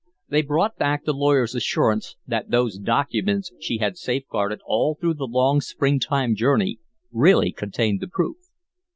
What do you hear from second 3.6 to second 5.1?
had safeguarded all